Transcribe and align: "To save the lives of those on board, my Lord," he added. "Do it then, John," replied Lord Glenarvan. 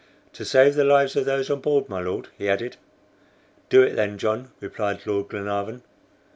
"To 0.33 0.43
save 0.43 0.73
the 0.73 0.83
lives 0.83 1.15
of 1.15 1.25
those 1.25 1.51
on 1.51 1.59
board, 1.59 1.87
my 1.87 1.99
Lord," 2.01 2.29
he 2.35 2.49
added. 2.49 2.77
"Do 3.69 3.83
it 3.83 3.93
then, 3.95 4.17
John," 4.17 4.49
replied 4.59 5.05
Lord 5.05 5.27
Glenarvan. 5.27 5.83